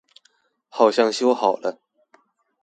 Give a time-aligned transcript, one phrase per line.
[0.67, 1.77] 好像修好了